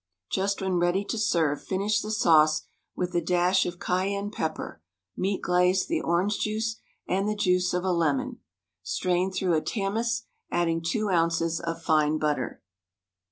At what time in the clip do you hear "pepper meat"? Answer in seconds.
4.31-5.43